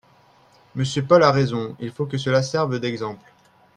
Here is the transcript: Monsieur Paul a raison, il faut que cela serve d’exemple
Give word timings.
Monsieur 0.73 1.03
Paul 1.05 1.21
a 1.21 1.31
raison, 1.31 1.75
il 1.79 1.91
faut 1.91 2.07
que 2.07 2.17
cela 2.17 2.41
serve 2.41 2.79
d’exemple 2.79 3.31